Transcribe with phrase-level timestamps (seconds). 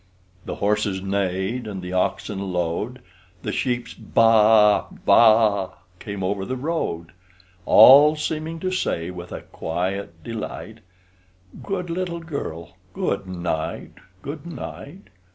[0.45, 3.03] The horses neighed, and the oxen lowed,
[3.43, 4.83] The sheep's "Bleat!
[5.05, 7.11] bleat!" came over the road;
[7.67, 10.79] All seeming to say, with a quiet delight,
[11.61, 13.93] "Good little girl, good night,
[14.23, 15.09] good night!"